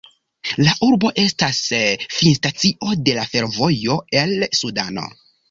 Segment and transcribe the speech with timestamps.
[0.67, 1.59] La urbo estas
[2.15, 5.07] finstacio de la fervojo el Sudano.